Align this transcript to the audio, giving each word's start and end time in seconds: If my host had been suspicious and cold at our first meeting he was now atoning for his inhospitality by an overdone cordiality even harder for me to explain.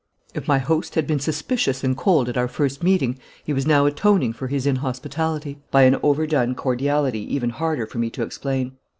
If 0.33 0.47
my 0.47 0.57
host 0.57 0.95
had 0.95 1.05
been 1.05 1.19
suspicious 1.19 1.83
and 1.83 1.95
cold 1.95 2.27
at 2.27 2.35
our 2.35 2.47
first 2.47 2.81
meeting 2.81 3.19
he 3.43 3.53
was 3.53 3.67
now 3.67 3.85
atoning 3.85 4.33
for 4.33 4.47
his 4.47 4.65
inhospitality 4.65 5.59
by 5.69 5.83
an 5.83 5.97
overdone 6.01 6.55
cordiality 6.55 7.21
even 7.35 7.51
harder 7.51 7.85
for 7.85 7.99
me 7.99 8.09
to 8.09 8.23
explain. 8.23 8.77